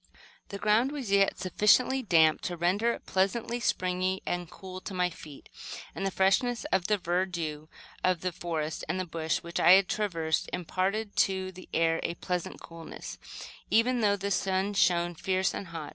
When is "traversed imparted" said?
9.83-11.15